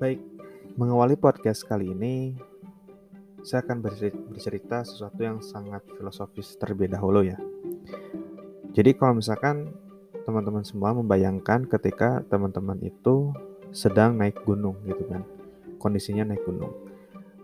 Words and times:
Baik, 0.00 0.16
mengawali 0.80 1.12
podcast 1.12 1.60
kali 1.60 1.92
ini, 1.92 2.32
saya 3.44 3.60
akan 3.60 3.84
bercerita 4.32 4.80
sesuatu 4.80 5.20
yang 5.20 5.44
sangat 5.44 5.84
filosofis 5.92 6.56
terlebih 6.56 6.88
dahulu 6.88 7.20
ya. 7.20 7.36
Jadi 8.72 8.96
kalau 8.96 9.20
misalkan 9.20 9.68
teman-teman 10.24 10.64
semua 10.64 10.96
membayangkan 10.96 11.68
ketika 11.68 12.24
teman-teman 12.32 12.80
itu 12.80 13.28
sedang 13.76 14.16
naik 14.16 14.40
gunung 14.48 14.80
gitu 14.88 15.04
kan, 15.04 15.20
kondisinya 15.76 16.32
naik 16.32 16.48
gunung. 16.48 16.72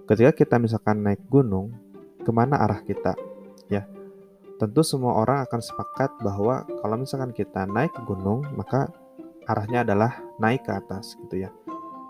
Ketika 0.08 0.32
kita 0.32 0.56
misalkan 0.56 1.04
naik 1.04 1.20
gunung, 1.28 1.76
ke 2.24 2.32
mana 2.32 2.56
arah 2.56 2.80
kita? 2.80 3.20
Ya, 3.68 3.84
tentu 4.56 4.80
semua 4.80 5.12
orang 5.12 5.44
akan 5.44 5.60
sepakat 5.60 6.08
bahwa 6.24 6.64
kalau 6.80 6.96
misalkan 6.96 7.36
kita 7.36 7.68
naik 7.68 7.92
gunung, 8.08 8.48
maka 8.56 8.88
arahnya 9.44 9.84
adalah 9.84 10.24
naik 10.40 10.64
ke 10.64 10.72
atas 10.72 11.20
gitu 11.20 11.44
ya. 11.44 11.52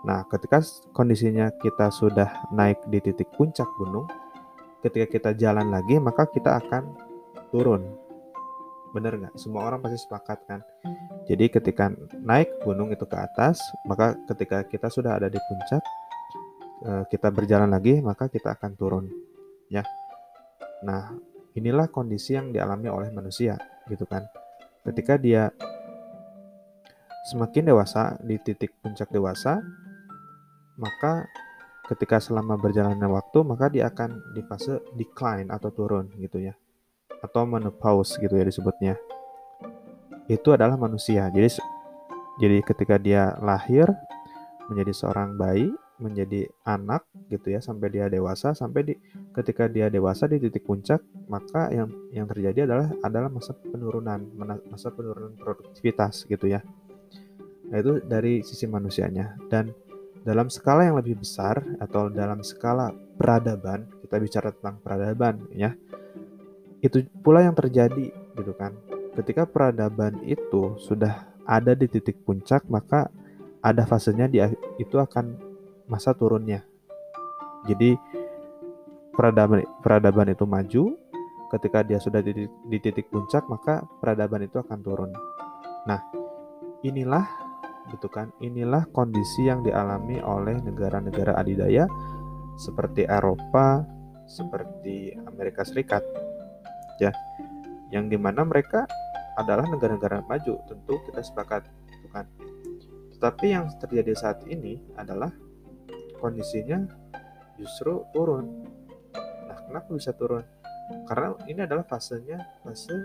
Nah, 0.07 0.23
ketika 0.31 0.63
kondisinya 0.95 1.51
kita 1.59 1.91
sudah 1.91 2.47
naik 2.55 2.79
di 2.87 3.03
titik 3.03 3.27
puncak 3.35 3.67
gunung, 3.75 4.07
ketika 4.79 5.03
kita 5.11 5.29
jalan 5.35 5.67
lagi, 5.67 5.99
maka 5.99 6.23
kita 6.31 6.63
akan 6.63 6.95
turun. 7.51 7.83
Bener 8.95 9.19
nggak? 9.19 9.35
Semua 9.35 9.67
orang 9.67 9.83
pasti 9.83 9.99
sepakat 9.99 10.39
kan? 10.47 10.63
Jadi 11.27 11.51
ketika 11.51 11.91
naik 12.23 12.63
gunung 12.63 12.87
itu 12.95 13.03
ke 13.03 13.19
atas, 13.19 13.59
maka 13.83 14.15
ketika 14.31 14.63
kita 14.63 14.87
sudah 14.87 15.19
ada 15.19 15.27
di 15.27 15.35
puncak, 15.43 15.83
eh, 16.87 17.03
kita 17.11 17.27
berjalan 17.27 17.67
lagi, 17.67 17.99
maka 17.99 18.31
kita 18.31 18.55
akan 18.55 18.79
turun. 18.79 19.11
Ya. 19.67 19.83
Nah, 20.87 21.19
inilah 21.51 21.91
kondisi 21.91 22.39
yang 22.39 22.55
dialami 22.55 22.87
oleh 22.87 23.11
manusia, 23.11 23.59
gitu 23.91 24.07
kan? 24.07 24.23
Ketika 24.87 25.19
dia 25.19 25.51
semakin 27.27 27.75
dewasa 27.75 28.15
di 28.23 28.39
titik 28.39 28.71
puncak 28.79 29.11
dewasa, 29.11 29.59
maka 30.77 31.25
ketika 31.89 32.21
selama 32.21 32.55
berjalannya 32.59 33.07
waktu 33.09 33.39
maka 33.41 33.71
dia 33.73 33.89
akan 33.89 34.33
di 34.35 34.41
fase 34.45 34.79
decline 34.93 35.49
atau 35.49 35.73
turun 35.73 36.07
gitu 36.21 36.39
ya. 36.39 36.53
Atau 37.19 37.49
menopause 37.49 38.21
gitu 38.21 38.37
ya 38.37 38.45
disebutnya. 38.45 38.95
Itu 40.29 40.53
adalah 40.53 40.77
manusia. 40.77 41.27
Jadi 41.33 41.57
jadi 42.37 42.57
ketika 42.61 43.01
dia 43.01 43.33
lahir 43.41 43.89
menjadi 44.69 44.93
seorang 44.93 45.33
bayi 45.39 45.73
menjadi 45.97 46.45
anak 46.61 47.09
gitu 47.33 47.57
ya 47.57 47.57
sampai 47.57 47.89
dia 47.89 48.05
dewasa 48.05 48.53
sampai 48.53 48.81
di 48.85 48.93
ketika 49.33 49.65
dia 49.65 49.89
dewasa 49.89 50.29
di 50.29 50.37
titik 50.37 50.61
puncak 50.61 51.01
maka 51.25 51.73
yang 51.73 51.89
yang 52.13 52.29
terjadi 52.29 52.69
adalah 52.69 52.93
adalah 53.01 53.29
masa 53.33 53.57
penurunan 53.57 54.21
masa 54.69 54.93
penurunan 54.93 55.33
produktivitas 55.33 56.29
gitu 56.29 56.53
ya. 56.53 56.61
Nah 57.67 57.77
itu 57.81 57.99
dari 58.05 58.45
sisi 58.45 58.69
manusianya. 58.69 59.35
Dan 59.49 59.73
dalam 60.27 60.51
skala 60.51 60.83
yang 60.83 60.99
lebih 60.99 61.23
besar 61.23 61.63
atau 61.79 62.11
dalam 62.11 62.43
skala 62.43 62.91
peradaban, 63.15 63.87
kita 64.03 64.19
bicara 64.19 64.51
tentang 64.51 64.75
peradaban 64.83 65.39
ya. 65.55 65.71
Itu 66.83 67.07
pula 67.23 67.47
yang 67.47 67.55
terjadi 67.55 68.11
gitu 68.35 68.51
kan. 68.59 68.75
Ketika 69.15 69.47
peradaban 69.47 70.19
itu 70.27 70.75
sudah 70.83 71.31
ada 71.47 71.71
di 71.71 71.87
titik 71.87 72.19
puncak, 72.27 72.67
maka 72.67 73.07
ada 73.63 73.87
fasenya 73.87 74.27
dia 74.27 74.51
itu 74.75 74.99
akan 74.99 75.39
masa 75.87 76.11
turunnya. 76.11 76.67
Jadi 77.63 77.95
peradaban 79.15 79.63
peradaban 79.79 80.27
itu 80.27 80.43
maju, 80.43 80.83
ketika 81.55 81.87
dia 81.87 82.03
sudah 82.03 82.19
di, 82.19 82.51
di 82.67 82.77
titik 82.83 83.07
puncak, 83.07 83.47
maka 83.47 83.87
peradaban 84.03 84.43
itu 84.43 84.59
akan 84.59 84.79
turun. 84.83 85.11
Nah, 85.87 86.03
inilah 86.83 87.46
gitu 87.91 88.07
kan. 88.11 88.31
Inilah 88.43 88.87
kondisi 88.91 89.47
yang 89.47 89.63
dialami 89.63 90.19
oleh 90.19 90.59
negara-negara 90.61 91.35
adidaya 91.37 91.87
seperti 92.57 93.05
Eropa, 93.05 93.85
seperti 94.27 95.15
Amerika 95.25 95.63
Serikat. 95.63 96.03
Ya. 96.97 97.13
Yang 97.93 98.15
di 98.15 98.17
mana 98.19 98.43
mereka 98.43 98.83
adalah 99.37 99.69
negara-negara 99.69 100.25
maju, 100.25 100.59
tentu 100.67 100.93
kita 101.07 101.21
sepakat, 101.23 101.69
gitu 101.93 102.07
kan. 102.09 102.25
Tetapi 103.15 103.45
yang 103.53 103.69
terjadi 103.79 104.11
saat 104.17 104.43
ini 104.49 104.81
adalah 104.97 105.31
kondisinya 106.19 106.83
justru 107.55 108.03
turun. 108.11 108.65
Nah, 109.45 109.57
kenapa 109.69 109.89
bisa 109.93 110.11
turun? 110.17 110.43
Karena 111.07 111.35
ini 111.47 111.63
adalah 111.63 111.83
fasenya 111.85 112.39
fase 112.63 112.95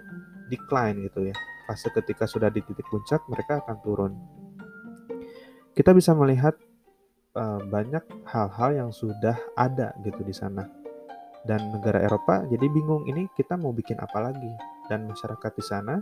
decline 0.48 1.06
gitu 1.06 1.30
ya. 1.30 1.36
Fase 1.66 1.90
ketika 1.94 2.26
sudah 2.26 2.50
di 2.50 2.62
titik 2.64 2.86
puncak 2.90 3.22
mereka 3.30 3.62
akan 3.62 3.76
turun 3.82 4.12
kita 5.72 5.96
bisa 5.96 6.12
melihat 6.12 6.52
uh, 7.36 7.60
banyak 7.64 8.04
hal-hal 8.28 8.70
yang 8.76 8.90
sudah 8.92 9.36
ada 9.56 9.96
gitu 10.04 10.20
di 10.24 10.34
sana. 10.36 10.68
Dan 11.42 11.74
negara 11.74 11.98
Eropa 11.98 12.46
jadi 12.46 12.70
bingung 12.70 13.02
ini 13.10 13.26
kita 13.34 13.58
mau 13.58 13.74
bikin 13.74 13.98
apa 13.98 14.30
lagi. 14.30 14.52
Dan 14.86 15.08
masyarakat 15.08 15.52
di 15.56 15.64
sana 15.64 15.98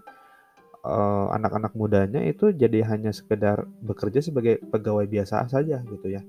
uh, 0.84 1.28
anak-anak 1.32 1.72
mudanya 1.78 2.20
itu 2.24 2.50
jadi 2.52 2.84
hanya 2.90 3.14
sekedar 3.14 3.64
bekerja 3.80 4.20
sebagai 4.20 4.60
pegawai 4.68 5.06
biasa 5.06 5.46
saja 5.48 5.80
gitu 5.86 6.06
ya. 6.10 6.20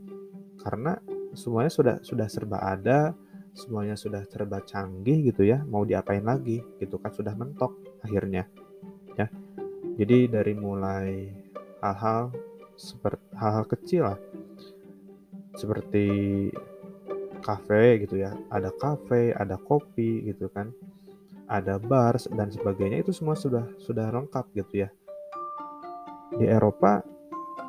Karena 0.62 0.96
semuanya 1.34 1.72
sudah 1.74 1.96
sudah 2.06 2.28
serba 2.30 2.62
ada, 2.62 3.18
semuanya 3.58 3.98
sudah 3.98 4.22
serba 4.30 4.62
canggih 4.64 5.34
gitu 5.34 5.44
ya. 5.44 5.66
Mau 5.66 5.84
diapain 5.84 6.24
lagi 6.24 6.62
gitu 6.78 7.02
kan 7.02 7.12
sudah 7.12 7.34
mentok 7.34 7.74
akhirnya. 8.06 8.46
Ya. 9.18 9.28
Jadi 9.98 10.32
dari 10.32 10.54
mulai 10.56 11.28
hal-hal 11.84 12.32
seperti 12.80 13.26
hal-hal 13.36 13.66
kecil 13.68 14.02
lah. 14.14 14.20
Seperti 15.56 16.06
kafe 17.42 18.06
gitu 18.06 18.22
ya. 18.22 18.32
Ada 18.48 18.72
kafe 18.76 19.36
ada 19.36 19.58
kopi 19.58 20.26
gitu 20.30 20.48
kan. 20.54 20.72
Ada 21.52 21.82
bar 21.82 22.16
dan 22.32 22.48
sebagainya. 22.48 23.04
Itu 23.04 23.12
semua 23.12 23.36
sudah 23.36 23.68
sudah 23.82 24.08
lengkap 24.10 24.46
gitu 24.56 24.88
ya. 24.88 24.90
Di 26.32 26.48
Eropa 26.48 27.04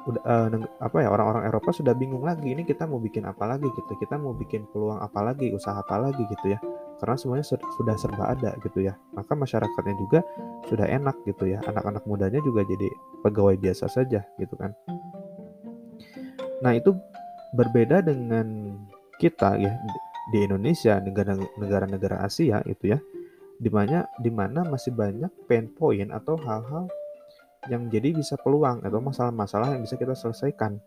udah 0.02 0.22
uh, 0.26 0.48
apa 0.82 0.96
ya 0.98 1.08
orang-orang 1.14 1.46
Eropa 1.46 1.70
sudah 1.70 1.94
bingung 1.94 2.26
lagi 2.26 2.50
ini 2.50 2.66
kita 2.66 2.90
mau 2.90 2.98
bikin 2.98 3.22
apa 3.22 3.46
lagi 3.46 3.70
gitu 3.70 3.92
kita 4.02 4.18
mau 4.18 4.34
bikin 4.34 4.66
peluang 4.74 4.98
apa 4.98 5.22
lagi 5.22 5.54
usaha 5.54 5.78
apa 5.78 5.98
lagi 5.98 6.26
gitu 6.26 6.54
ya. 6.54 6.58
Karena 7.02 7.18
semuanya 7.18 7.46
sudah 7.50 7.94
serba 7.98 8.30
ada 8.30 8.54
gitu 8.62 8.86
ya. 8.86 8.94
Maka 9.18 9.34
masyarakatnya 9.34 9.94
juga 9.98 10.22
sudah 10.70 10.86
enak 10.86 11.18
gitu 11.26 11.50
ya. 11.50 11.58
Anak-anak 11.66 12.06
mudanya 12.06 12.38
juga 12.46 12.62
jadi 12.62 12.86
pegawai 13.26 13.58
biasa 13.58 13.90
saja 13.90 14.22
gitu 14.38 14.54
kan. 14.54 14.70
Nah, 16.62 16.78
itu 16.78 16.94
berbeda 17.58 18.06
dengan 18.06 18.78
kita 19.18 19.58
ya 19.58 19.74
di 20.30 20.46
Indonesia, 20.46 21.02
negara-negara 21.58 22.22
Asia 22.22 22.62
itu 22.70 22.94
ya. 22.94 23.02
Di 23.58 23.66
mana 23.66 24.06
di 24.22 24.30
mana 24.30 24.62
masih 24.62 24.94
banyak 24.94 25.50
pain 25.50 25.66
point 25.74 26.10
atau 26.14 26.38
hal-hal 26.38 26.86
yang 27.70 27.86
jadi 27.90 28.14
bisa 28.14 28.34
peluang 28.40 28.82
atau 28.82 28.98
masalah-masalah 28.98 29.76
yang 29.76 29.82
bisa 29.82 29.94
kita 29.98 30.16
selesaikan 30.16 30.80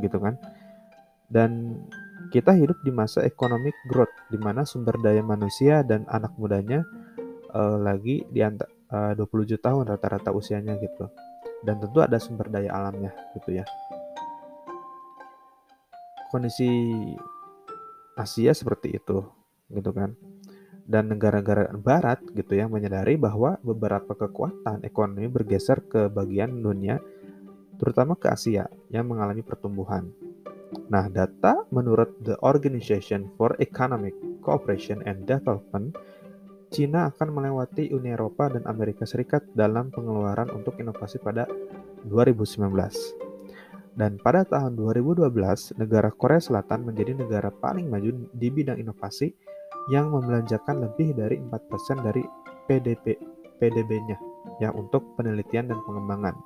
gitu 0.00 0.16
kan. 0.20 0.36
Dan 1.26 1.82
kita 2.30 2.54
hidup 2.54 2.78
di 2.86 2.94
masa 2.94 3.22
economic 3.26 3.74
growth 3.90 4.12
di 4.30 4.38
mana 4.38 4.62
sumber 4.62 4.96
daya 5.02 5.20
manusia 5.20 5.82
dan 5.82 6.06
anak 6.08 6.32
mudanya 6.38 6.86
uh, 7.52 7.76
lagi 7.80 8.24
di 8.30 8.40
antara 8.40 8.70
uh, 9.12 9.12
27 9.18 9.58
tahun 9.60 9.84
rata-rata 9.90 10.30
usianya 10.32 10.78
gitu. 10.80 11.10
Dan 11.66 11.82
tentu 11.82 11.98
ada 12.00 12.16
sumber 12.20 12.48
daya 12.48 12.70
alamnya 12.72 13.10
gitu 13.34 13.58
ya 13.58 13.66
kondisi 16.36 16.68
Asia 18.12 18.52
seperti 18.52 18.92
itu 18.92 19.24
gitu 19.72 19.90
kan 19.96 20.14
dan 20.86 21.10
negara-negara 21.10 21.74
barat 21.74 22.22
gitu 22.30 22.54
ya 22.54 22.70
menyadari 22.70 23.18
bahwa 23.18 23.58
beberapa 23.60 24.14
kekuatan 24.14 24.86
ekonomi 24.86 25.26
bergeser 25.26 25.82
ke 25.82 26.06
bagian 26.06 26.62
dunia 26.62 27.02
terutama 27.76 28.14
ke 28.16 28.30
Asia 28.30 28.70
yang 28.88 29.10
mengalami 29.10 29.42
pertumbuhan. 29.42 30.08
Nah, 30.90 31.06
data 31.10 31.66
menurut 31.74 32.18
The 32.22 32.38
Organization 32.42 33.30
for 33.34 33.54
Economic 33.58 34.14
Cooperation 34.42 35.02
and 35.04 35.26
Development, 35.26 35.94
Cina 36.70 37.10
akan 37.10 37.28
melewati 37.30 37.94
Uni 37.94 38.10
Eropa 38.10 38.50
dan 38.50 38.66
Amerika 38.66 39.06
Serikat 39.06 39.46
dalam 39.54 39.94
pengeluaran 39.94 40.50
untuk 40.50 40.74
inovasi 40.82 41.22
pada 41.22 41.46
2019. 42.06 42.66
Dan 43.96 44.20
pada 44.20 44.44
tahun 44.44 44.76
2012, 44.76 45.78
negara 45.78 46.12
Korea 46.12 46.42
Selatan 46.42 46.84
menjadi 46.84 47.16
negara 47.16 47.48
paling 47.48 47.88
maju 47.88 48.28
di 48.34 48.48
bidang 48.52 48.76
inovasi 48.76 49.32
yang 49.86 50.10
membelanjakan 50.10 50.82
lebih 50.82 51.14
dari 51.14 51.38
4% 51.38 52.06
dari 52.06 52.22
PDB 52.66 53.36
PDB-nya 53.56 54.18
ya 54.60 54.70
untuk 54.74 55.16
penelitian 55.16 55.70
dan 55.70 55.78
pengembangan. 55.86 56.36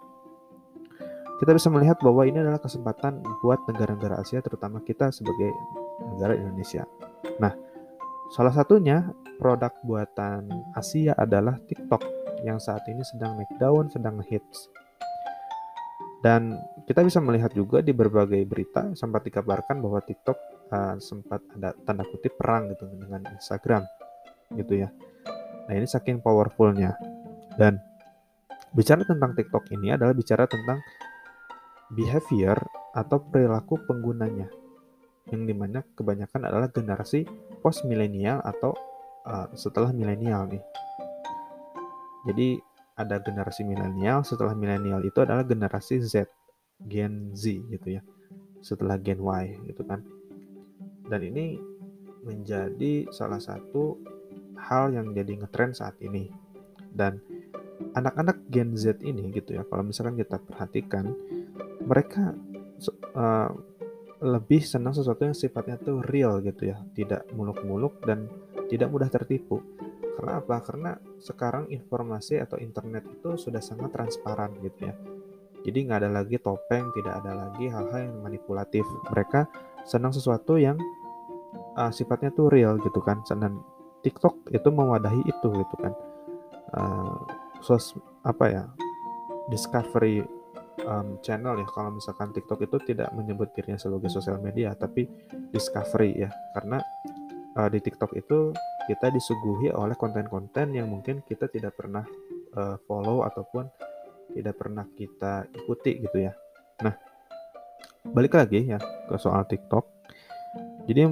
Kita 1.41 1.57
bisa 1.57 1.73
melihat 1.73 1.97
bahwa 2.05 2.29
ini 2.29 2.37
adalah 2.37 2.61
kesempatan 2.61 3.25
buat 3.41 3.65
negara-negara 3.65 4.21
Asia 4.21 4.45
terutama 4.45 4.85
kita 4.85 5.09
sebagai 5.09 5.49
negara 6.13 6.37
Indonesia. 6.37 6.85
Nah, 7.41 7.57
salah 8.37 8.53
satunya 8.53 9.09
produk 9.41 9.73
buatan 9.81 10.53
Asia 10.77 11.17
adalah 11.17 11.57
TikTok 11.65 12.05
yang 12.45 12.61
saat 12.61 12.85
ini 12.93 13.01
sedang 13.05 13.41
naik 13.41 13.57
daun, 13.57 13.89
sedang 13.89 14.21
hits. 14.21 14.69
Dan 16.21 16.61
kita 16.85 17.01
bisa 17.01 17.25
melihat 17.25 17.49
juga 17.57 17.81
di 17.81 17.97
berbagai 17.97 18.45
berita 18.45 18.93
sempat 18.93 19.25
dikabarkan 19.25 19.81
bahwa 19.81 20.05
TikTok 20.05 20.37
uh, 20.73 20.97
sempat 21.03 21.43
ada 21.59 21.75
tanda 21.85 22.07
kutip 22.07 22.35
perang 22.39 22.71
gitu 22.71 22.87
dengan 22.91 23.23
Instagram 23.35 23.85
gitu 24.55 24.87
ya. 24.87 24.89
Nah 25.71 25.75
ini 25.75 25.87
saking 25.87 26.19
powerfulnya 26.23 26.95
dan 27.59 27.79
bicara 28.75 29.03
tentang 29.03 29.35
TikTok 29.35 29.71
ini 29.75 29.95
adalah 29.95 30.15
bicara 30.15 30.47
tentang 30.47 30.79
behavior 31.91 32.59
atau 32.95 33.19
perilaku 33.19 33.79
penggunanya 33.87 34.51
yang 35.31 35.47
di 35.47 35.55
mana 35.55 35.83
kebanyakan 35.95 36.51
adalah 36.51 36.69
generasi 36.71 37.23
post 37.63 37.87
milenial 37.87 38.43
atau 38.43 38.75
uh, 39.27 39.47
setelah 39.55 39.95
milenial 39.95 40.51
nih. 40.51 40.63
Jadi 42.27 42.49
ada 42.99 43.17
generasi 43.23 43.65
milenial, 43.65 44.21
setelah 44.27 44.53
milenial 44.53 45.01
itu 45.07 45.25
adalah 45.25 45.47
generasi 45.47 46.05
Z, 46.05 46.29
Gen 46.85 47.33
Z 47.33 47.49
gitu 47.73 47.97
ya. 47.97 48.03
Setelah 48.61 49.01
Gen 49.01 49.23
Y 49.23 49.45
gitu 49.73 49.83
kan. 49.87 50.05
Dan 51.11 51.27
ini 51.27 51.59
menjadi 52.23 53.11
salah 53.11 53.43
satu 53.43 53.99
hal 54.55 54.95
yang 54.95 55.11
jadi 55.11 55.43
ngetrend 55.43 55.75
saat 55.75 55.99
ini. 55.99 56.31
Dan 56.95 57.19
anak-anak 57.97 58.47
Gen 58.47 58.79
Z 58.79 59.03
ini 59.03 59.35
gitu 59.35 59.59
ya, 59.59 59.67
kalau 59.67 59.83
misalkan 59.83 60.15
kita 60.15 60.39
perhatikan, 60.39 61.11
mereka 61.83 62.37
uh, 63.17 63.51
lebih 64.21 64.61
senang 64.61 64.93
sesuatu 64.93 65.25
yang 65.25 65.35
sifatnya 65.35 65.81
tuh 65.81 66.05
real 66.05 66.45
gitu 66.45 66.71
ya, 66.71 66.79
tidak 66.93 67.25
muluk-muluk 67.33 67.99
dan 68.05 68.29
tidak 68.69 68.93
mudah 68.93 69.09
tertipu. 69.09 69.65
Karena 70.21 70.45
apa? 70.45 70.57
Karena 70.61 70.91
sekarang 71.17 71.73
informasi 71.73 72.37
atau 72.37 72.61
internet 72.61 73.09
itu 73.09 73.41
sudah 73.41 73.65
sangat 73.65 73.91
transparan 73.97 74.53
gitu 74.61 74.93
ya. 74.93 74.95
Jadi 75.65 75.79
nggak 75.89 75.99
ada 76.05 76.11
lagi 76.21 76.37
topeng, 76.37 76.93
tidak 76.93 77.25
ada 77.25 77.33
lagi 77.49 77.73
hal-hal 77.73 78.13
yang 78.13 78.21
manipulatif. 78.21 78.85
Mereka 79.09 79.49
senang 79.89 80.13
sesuatu 80.13 80.61
yang 80.61 80.77
uh, 81.81 81.89
sifatnya 81.89 82.29
tuh 82.37 82.53
real 82.53 82.77
gitu 82.85 83.01
kan. 83.01 83.25
Dan 83.25 83.65
TikTok 84.05 84.53
itu 84.53 84.69
mewadahi 84.69 85.25
itu 85.25 85.49
gitu 85.49 85.75
kan. 85.81 85.93
Uh, 86.77 87.17
sos 87.65 87.97
apa 88.29 88.45
ya? 88.53 88.65
Discovery 89.49 90.23
um, 90.87 91.19
channel 91.25 91.59
ya 91.59 91.69
kalau 91.69 91.97
misalkan 91.97 92.31
TikTok 92.33 92.61
itu 92.65 92.77
tidak 92.93 93.11
menyebut 93.17 93.53
dirinya 93.57 93.81
sebagai 93.81 94.09
sosial 94.13 94.39
media 94.41 94.73
tapi 94.77 95.09
discovery 95.51 96.17
ya 96.17 96.31
karena 96.57 96.79
uh, 97.59 97.69
di 97.69 97.81
TikTok 97.83 98.15
itu 98.17 98.55
kita 98.89 99.13
disuguhi 99.13 99.71
oleh 99.71 99.95
konten-konten 99.95 100.75
yang 100.75 100.89
mungkin 100.91 101.23
kita 101.27 101.47
tidak 101.47 101.77
pernah 101.79 102.03
uh, 102.57 102.77
follow 102.89 103.23
ataupun 103.27 103.69
tidak 104.35 104.55
pernah 104.59 104.87
kita 104.95 105.47
ikuti 105.51 105.99
gitu 106.07 106.31
ya. 106.31 106.33
Nah, 106.87 106.95
balik 108.15 108.39
lagi 108.39 108.63
ya 108.63 108.79
ke 108.79 109.15
soal 109.19 109.43
TikTok. 109.47 109.85
Jadi 110.87 111.07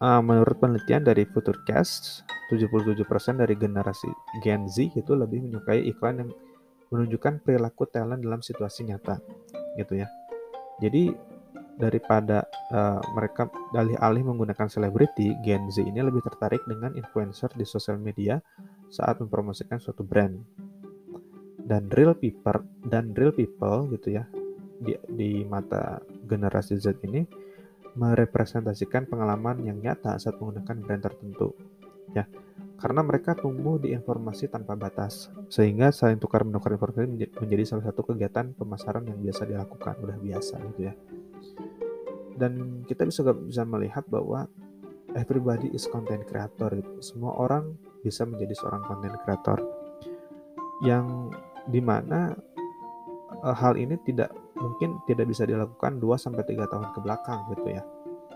uh, 0.00 0.22
menurut 0.22 0.56
penelitian 0.58 1.04
dari 1.04 1.28
Futurecast, 1.28 2.24
77% 2.50 3.04
dari 3.40 3.54
generasi 3.54 4.08
Gen 4.42 4.66
Z 4.70 4.94
itu 4.94 5.12
lebih 5.14 5.44
menyukai 5.44 5.84
iklan 5.90 6.24
yang 6.24 6.30
menunjukkan 6.92 7.42
perilaku 7.42 7.90
talent 7.90 8.22
dalam 8.22 8.40
situasi 8.40 8.86
nyata 8.86 9.18
gitu 9.78 9.98
ya. 9.98 10.08
Jadi 10.78 11.10
daripada 11.74 12.46
uh, 12.70 13.02
mereka 13.18 13.50
alih-alih 13.74 14.22
menggunakan 14.22 14.70
selebriti, 14.70 15.34
Gen 15.42 15.66
Z 15.74 15.82
ini 15.82 15.98
lebih 15.98 16.22
tertarik 16.22 16.62
dengan 16.70 16.94
influencer 16.94 17.50
di 17.58 17.66
sosial 17.66 17.98
media 17.98 18.38
saat 18.90 19.18
mempromosikan 19.18 19.82
suatu 19.82 20.06
brand. 20.06 20.38
Dan 21.64 21.88
real 21.96 22.12
people 22.12 22.60
dan 22.84 23.16
real 23.16 23.32
people 23.32 23.88
gitu 23.88 24.20
ya 24.20 24.28
di, 24.84 24.92
di 25.08 25.30
mata 25.48 25.96
generasi 26.28 26.76
Z 26.76 27.00
ini 27.08 27.24
merepresentasikan 27.94 29.06
pengalaman 29.06 29.62
yang 29.62 29.78
nyata 29.78 30.18
saat 30.18 30.38
menggunakan 30.38 30.76
brand 30.82 31.02
tertentu. 31.02 31.54
Ya, 32.14 32.26
karena 32.78 33.00
mereka 33.00 33.32
tumbuh 33.38 33.78
di 33.80 33.94
informasi 33.94 34.50
tanpa 34.50 34.74
batas, 34.76 35.30
sehingga 35.48 35.94
saling 35.94 36.18
tukar 36.18 36.44
menukar 36.44 36.74
informasi 36.74 37.30
menjadi 37.40 37.64
salah 37.64 37.90
satu 37.90 38.02
kegiatan 38.12 38.52
pemasaran 38.54 39.06
yang 39.06 39.18
biasa 39.22 39.42
dilakukan, 39.46 39.94
udah 40.02 40.18
biasa 40.20 40.54
gitu 40.74 40.80
ya. 40.90 40.94
Dan 42.34 42.82
kita 42.84 43.06
bisa 43.06 43.22
bisa 43.30 43.62
melihat 43.62 44.02
bahwa 44.10 44.50
everybody 45.14 45.70
is 45.70 45.86
content 45.86 46.26
creator 46.26 46.74
gitu. 46.74 46.98
Semua 47.00 47.38
orang 47.38 47.78
bisa 48.02 48.26
menjadi 48.26 48.52
seorang 48.58 48.82
content 48.84 49.16
creator. 49.22 49.58
Yang 50.82 51.32
di 51.70 51.80
mana 51.80 52.34
hal 53.42 53.74
ini 53.74 53.98
tidak 54.06 54.30
mungkin 54.54 55.02
tidak 55.10 55.26
bisa 55.28 55.44
dilakukan 55.44 55.98
2 55.98 56.06
sampai 56.14 56.44
3 56.46 56.70
tahun 56.70 56.88
ke 56.94 56.98
belakang 57.02 57.40
gitu 57.56 57.68
ya. 57.74 57.82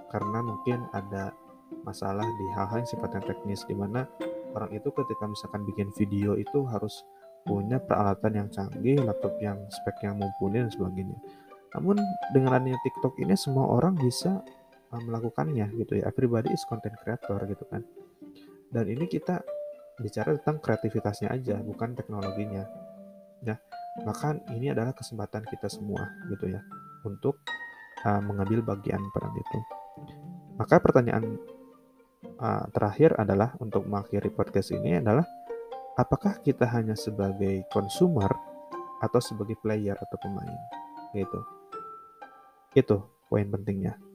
Karena 0.08 0.40
mungkin 0.40 0.88
ada 0.90 1.30
masalah 1.84 2.24
di 2.24 2.46
hal-hal 2.56 2.80
yang 2.80 2.90
sifatnya 2.90 3.22
teknis 3.22 3.62
di 3.68 3.76
mana 3.76 4.08
orang 4.56 4.72
itu 4.72 4.88
ketika 4.88 5.24
misalkan 5.28 5.62
bikin 5.68 5.92
video 5.94 6.34
itu 6.34 6.64
harus 6.68 7.04
punya 7.44 7.80
peralatan 7.80 8.32
yang 8.44 8.48
canggih, 8.52 9.00
laptop 9.04 9.36
yang 9.40 9.56
spek 9.72 10.04
yang 10.04 10.20
mumpuni 10.20 10.64
dan 10.64 10.72
sebagainya. 10.72 11.18
Namun 11.76 11.96
dengan 12.32 12.56
adanya 12.56 12.80
TikTok 12.84 13.20
ini 13.20 13.36
semua 13.36 13.68
orang 13.68 13.96
bisa 13.96 14.40
uh, 14.92 15.02
melakukannya 15.04 15.72
gitu 15.76 16.00
ya. 16.00 16.08
Everybody 16.08 16.52
is 16.52 16.64
content 16.68 16.96
creator 17.00 17.40
gitu 17.48 17.64
kan. 17.68 17.84
Dan 18.68 18.84
ini 18.88 19.08
kita 19.08 19.40
bicara 19.98 20.36
tentang 20.36 20.60
kreativitasnya 20.60 21.32
aja, 21.32 21.56
bukan 21.64 21.96
teknologinya. 21.96 22.68
Ya, 23.44 23.56
bahkan 24.02 24.42
ini 24.54 24.70
adalah 24.74 24.94
kesempatan 24.94 25.46
kita 25.46 25.70
semua 25.70 26.06
gitu 26.30 26.50
ya 26.50 26.60
untuk 27.06 27.38
uh, 28.04 28.22
mengambil 28.22 28.62
bagian 28.62 29.02
peran 29.14 29.34
itu. 29.34 29.58
Maka 30.58 30.82
pertanyaan 30.82 31.38
uh, 32.42 32.66
terakhir 32.74 33.14
adalah 33.18 33.54
untuk 33.62 33.86
mengakhiri 33.86 34.30
podcast 34.34 34.74
ini 34.74 34.98
adalah 34.98 35.26
apakah 35.94 36.42
kita 36.42 36.66
hanya 36.70 36.98
sebagai 36.98 37.66
consumer 37.70 38.30
atau 38.98 39.20
sebagai 39.22 39.54
player 39.62 39.94
atau 39.94 40.16
pemain? 40.18 40.58
Gitu. 41.14 41.40
Itu 42.74 43.06
poin 43.30 43.46
pentingnya 43.46 44.07